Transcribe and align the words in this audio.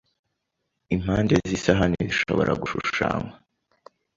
Impande 0.95 1.33
z'isahani 1.49 1.97
zishobora 2.09 2.51
gushushanywa 2.61 3.35